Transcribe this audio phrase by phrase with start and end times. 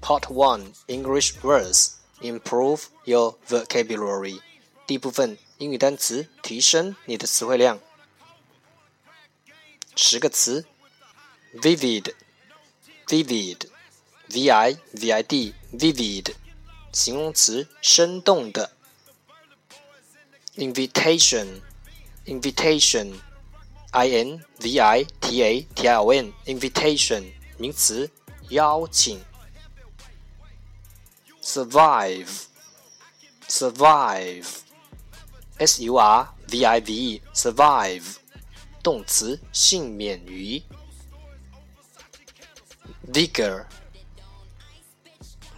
[0.00, 1.92] Part 1 English words.
[2.20, 4.40] Improve your vocabulary.
[4.86, 7.80] 第一部分英语单词，提升你的词汇量。
[9.96, 10.64] 十个词：
[11.54, 12.12] vivid,
[13.06, 13.68] vivid,
[14.32, 16.34] v i v i d, vivid，
[16.92, 18.72] 形容词，生动的。
[20.56, 21.60] invitation,
[22.26, 28.10] invitation。I N V I T A T I O N invitation 名词，
[28.48, 29.20] 邀请。
[31.48, 32.28] survive
[33.48, 34.46] survive
[35.58, 38.16] S U R V I V E survive
[38.82, 40.62] 动词，幸免于。
[43.12, 43.66] vigor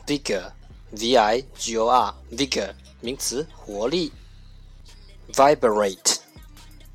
[0.07, 0.53] vigor
[0.91, 4.13] V I G O R vigor 名词，活力。
[5.33, 6.19] vibrate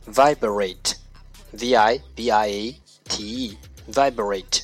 [0.08, 0.96] vibrate
[1.52, 3.58] v i b r a t e
[3.92, 4.64] vibrate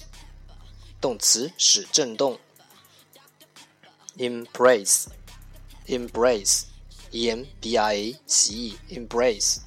[1.01, 2.39] 动词使震动。
[4.17, 5.07] embrace
[5.87, 6.65] embrace
[7.11, 9.61] e m b r a c e embrace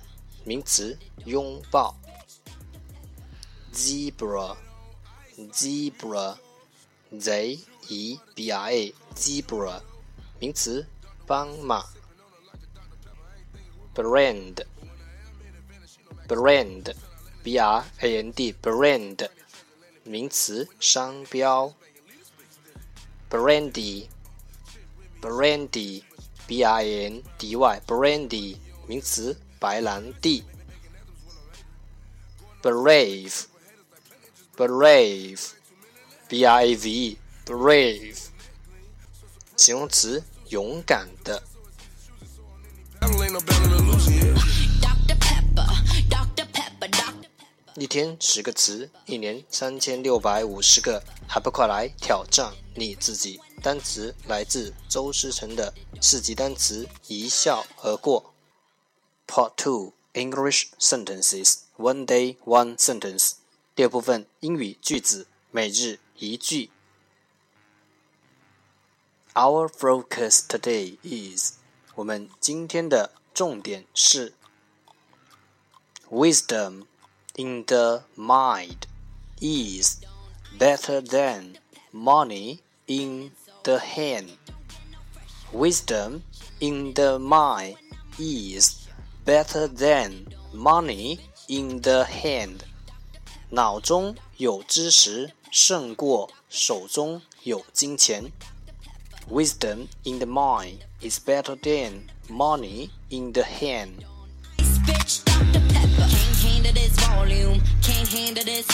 [0.44, 1.94] 名词拥抱。
[3.72, 4.56] zebra
[5.52, 6.36] zebra
[7.18, 7.58] z
[7.88, 9.80] e b r a zebra
[10.38, 10.86] 名词
[11.26, 11.84] 斑马。
[13.94, 14.64] brand
[16.26, 16.94] brand
[17.42, 19.28] b r a n d brand
[20.04, 21.72] 名词商标。
[23.30, 24.08] brandy
[25.25, 26.03] Brandy,
[26.45, 30.43] b-i-n-d-y, Brandy 名词，白兰地。
[32.61, 33.45] Brave,
[34.55, 35.49] brave,
[36.29, 38.19] b-r-a-v-e, brave
[39.57, 41.41] 形容词，勇敢的。
[47.77, 53.41] 一天十个词，一年三千六百五十个，还不快来挑战你自己？
[53.61, 58.33] 单词来自周思成的四级单词，一笑而过。
[59.27, 63.33] Part Two English Sentences One Day One Sentence
[63.75, 66.71] 第二部分英语句子，每日一句。
[69.33, 71.55] Our focus today is
[71.95, 74.33] 我们今天的重点是
[76.09, 76.85] wisdom
[77.36, 78.86] in the mind
[79.40, 80.00] is
[80.58, 81.58] better than
[81.92, 83.32] money in
[83.64, 84.32] the hand.
[85.52, 86.22] Wisdom
[86.60, 87.76] in the mind
[88.18, 88.88] is
[89.24, 92.64] better than money in the hand.
[93.52, 98.30] 脑中有知识胜过手中有金钱。
[99.28, 104.04] Wisdom in the mind is better than money in the hand.
[107.14, 108.66] volume, can't handle this,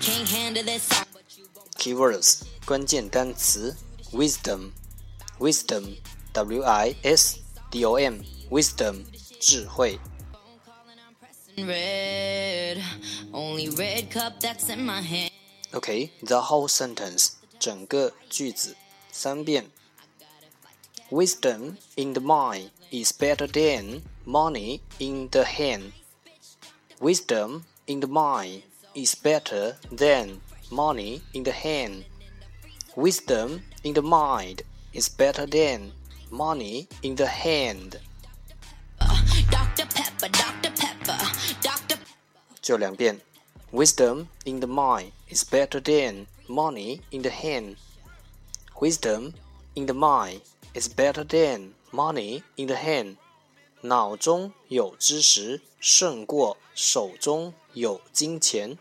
[0.00, 1.04] can't handle this song.
[1.12, 3.76] But you gon' Keywords 关键单词
[4.12, 4.72] wisdom
[5.38, 5.96] wisdom
[6.32, 7.38] w i s
[7.70, 9.04] d o m wisdom
[9.40, 9.98] 智慧
[11.56, 12.82] red,
[13.32, 15.30] only red cup that's in my hand.
[15.72, 18.76] OK the whole sentence 整个句子
[19.10, 19.70] 三遍
[21.10, 25.92] Wisdom in the mind is better than money in the hand.
[27.00, 28.62] Wisdom in the mind
[28.94, 30.40] is better than
[30.70, 32.04] money in the hand.
[32.96, 34.62] Wisdom in the mind
[34.92, 35.92] is better than
[36.30, 37.98] money in the hand.
[39.50, 39.86] Dr.
[39.86, 40.70] Pepper, Dr.
[40.76, 41.18] Pepper,
[41.62, 41.98] Dr.
[42.60, 43.20] 就两遍。
[43.72, 47.76] Wisdom in the mind is better than money in the hand.
[48.80, 49.32] Wisdom
[49.76, 50.42] in the mind
[50.74, 53.16] is better than money in the hand.
[53.87, 58.75] 脑中有知识胜过手中有金钱。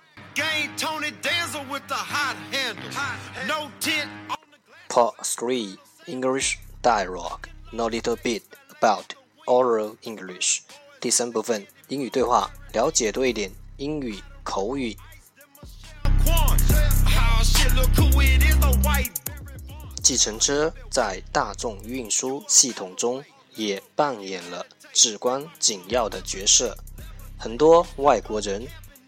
[4.88, 8.42] Part 3 English Dialogue Know little bit
[8.80, 9.04] about
[9.46, 10.60] oral English
[11.00, 14.96] 第三部分英语对话，了解多一点英语口语。
[20.02, 23.22] 计程车在大众运输系统中
[23.54, 26.77] 也扮演了至关紧要的角色。
[27.37, 28.67] 很多外国人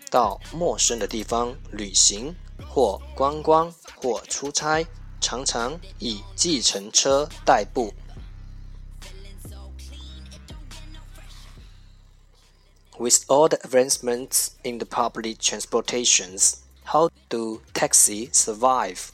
[0.09, 2.33] 到陌生的地方旅行
[2.69, 4.85] 或观光或出差，
[5.19, 7.93] 常常以计程车代步。
[12.97, 19.09] With all the advancements in the public transportations, how do taxi survive?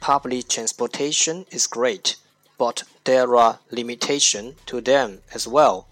[0.00, 2.16] Public transportation is great,
[2.58, 5.84] but there are limitations to them as well.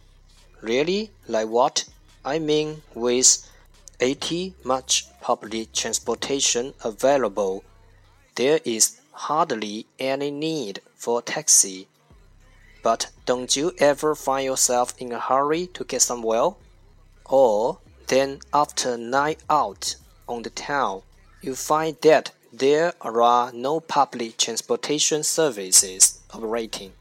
[0.66, 1.12] Really?
[1.28, 1.86] Like what?
[2.26, 3.48] I mean, with
[4.00, 7.64] 80 much public transportation available,
[8.34, 11.88] there is hardly any need for a taxi.
[12.82, 16.56] But don't you ever find yourself in a hurry to get somewhere?
[17.26, 17.78] Or
[18.08, 19.96] then after a night out
[20.28, 21.04] on the town,
[21.44, 26.94] you find that there are no public transportation services operating,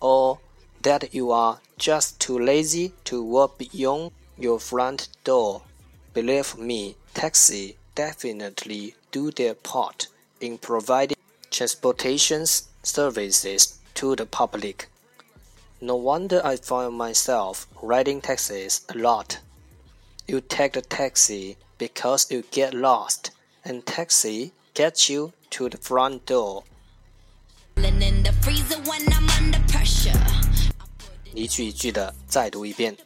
[0.00, 0.38] or
[0.80, 5.62] that you are just too lazy to walk beyond your front door.
[6.12, 10.06] Believe me, taxi definitely do their part
[10.40, 11.16] in providing
[11.50, 12.44] transportation
[12.82, 14.88] services to the public.
[15.80, 19.40] No wonder I find myself riding taxis a lot.
[20.28, 23.30] You take the taxi because you get lost,
[23.64, 26.64] and taxi gets you to the front door.
[31.33, 32.97] 一句一句的再读一遍。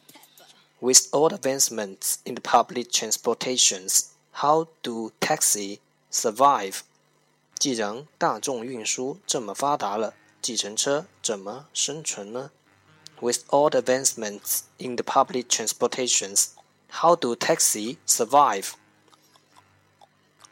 [0.80, 5.78] With all advancements in the public transportations, how do taxi
[6.10, 6.80] survive?
[7.58, 12.50] 既然大众运输这么发达了，计程车怎么生存呢？
[13.20, 16.52] With all the advancements in the public transportations,
[16.88, 18.70] how do taxi survive?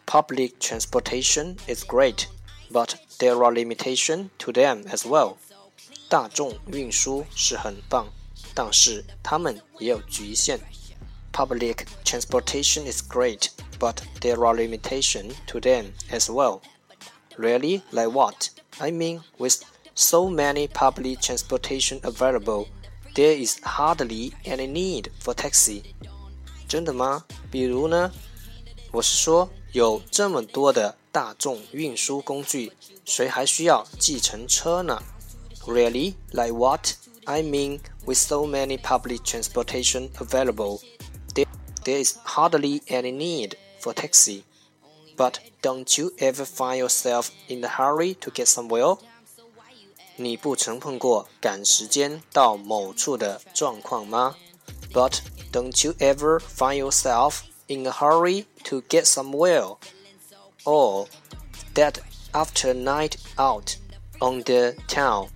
[0.05, 2.27] Public transportation is great,
[2.71, 5.37] but there are limitations to them as well.
[6.09, 8.09] 大众运输是很棒，
[8.55, 10.59] 但是它们也有局限。
[11.33, 16.61] Public transportation is great, but there are limitations to them as well.
[17.37, 17.83] Really?
[17.91, 18.49] Like what?
[18.79, 19.63] I mean, with
[19.95, 22.67] so many public transportation available,
[23.15, 25.83] there is hardly any need for taxi.
[26.67, 27.25] 真的吗？
[27.51, 28.11] 比如呢？
[28.91, 32.73] 我是说，有这么多的大众运输工具，
[33.05, 35.03] 谁还需要计程车呢
[35.67, 36.17] ？Really?
[36.33, 36.97] Like what?
[37.27, 40.81] I mean, with so many public transportation available,
[41.35, 41.45] there,
[41.85, 44.45] there is hardly any need for taxi.
[45.17, 48.99] But don't you ever find yourself in a hurry to get somewhere?
[50.17, 54.37] 你不曾碰过赶时间到某处的状况吗？
[54.93, 55.21] But
[55.53, 59.77] don't you ever find yourself in a hurry to get somewhere?
[60.65, 61.07] Or
[61.75, 62.01] that
[62.33, 63.77] after a night out
[64.21, 65.29] on the town,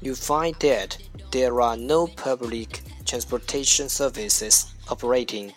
[0.00, 0.98] you, you find that
[1.30, 5.52] there are no public transportation services operating.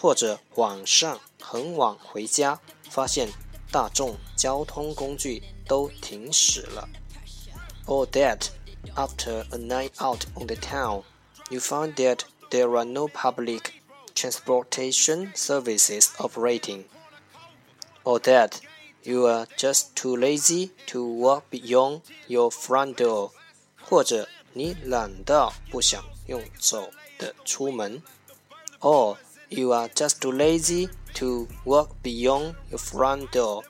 [0.00, 3.32] 或者晚上很晚回家，发现
[3.70, 6.88] 大众交通工具都停驶了。
[7.86, 8.48] Or that
[8.96, 11.04] after a night out on the town,
[11.50, 13.72] you find that there are no public
[14.14, 16.84] transportation services operating.
[18.04, 18.54] Or that
[19.04, 23.30] you are just too lazy to walk beyond your front door.
[23.86, 28.02] 或者你懒到不想用走的出门。
[28.80, 29.16] Or
[29.48, 33.64] you are just too lazy to walk beyond your front door.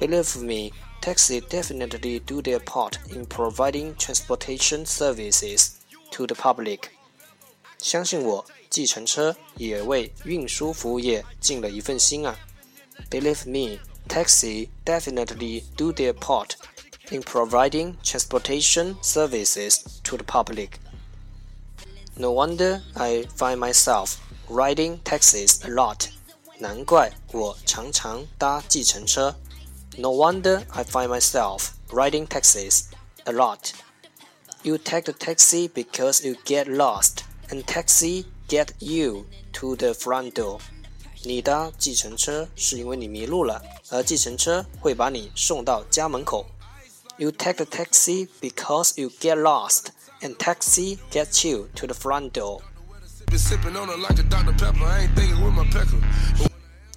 [0.00, 5.72] Believe me, taxis definitely do their part in providing transportation services
[6.10, 6.88] to the public.
[7.78, 12.38] 相信我，计程车也为运输服务业尽了一份心啊。
[13.10, 16.52] Believe me, taxis definitely do their part
[17.10, 20.78] in providing transportation services to the public.
[22.16, 24.16] No wonder I find myself
[24.48, 26.08] riding taxis a lot.
[26.58, 29.36] 难怪我常常搭计程车。
[29.96, 32.84] No wonder I find myself riding taxis
[33.24, 33.72] a lot.
[34.62, 40.32] You take the taxi because you get lost, and taxi get you to the front
[40.32, 40.60] door.
[41.22, 46.46] 你搭计程车是因为你迷路了，而计程车会把你送到家门口。
[47.18, 49.92] You take the taxi because you get lost,
[50.22, 52.60] and taxi gets you to the front door.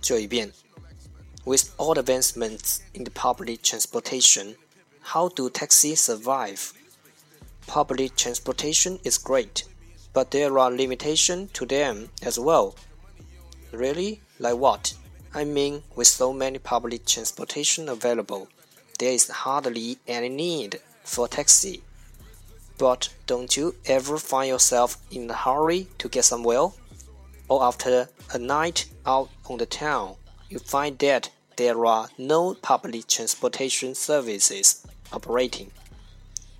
[0.02, 0.54] 就一遍。
[1.46, 4.56] With all advancements in the public transportation,
[5.02, 6.74] how do taxis survive?
[7.68, 9.64] Public transportation is great,
[10.14, 12.76] but there are limitations to them as well.
[13.72, 14.22] Really?
[14.40, 14.94] Like what?
[15.34, 18.48] I mean, with so many public transportation available,
[18.99, 21.83] there is hardly any need for taxi.
[22.79, 26.69] But don't you ever find yourself in a hurry to get somewhere?
[27.49, 30.17] Or after a night out on the town,
[30.49, 35.71] you find that there are no public transportation services operating,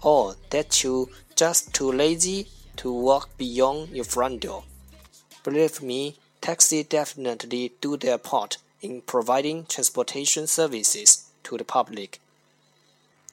[0.03, 4.65] or that you're just too lazy to walk beyond your front door.
[5.45, 12.21] Believe me, taxis definitely do their part in providing transportation services to the public.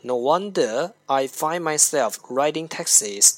[0.01, 3.37] No wonder I find myself riding taxis